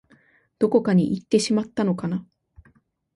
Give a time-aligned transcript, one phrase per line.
[0.57, 2.25] どこかにいってしまったのかな